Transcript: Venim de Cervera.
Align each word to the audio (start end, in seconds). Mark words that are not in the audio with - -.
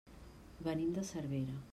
Venim 0.67 0.95
de 0.95 1.03
Cervera. 1.11 1.59